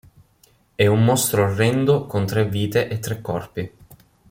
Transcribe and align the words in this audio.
È 0.73 0.87
un 0.87 1.03
mostro 1.05 1.43
orrendo 1.43 2.07
con 2.07 2.25
tre 2.25 2.47
vite 2.49 2.87
e 2.87 2.97
tre 2.97 3.21
corpi. 3.21 3.71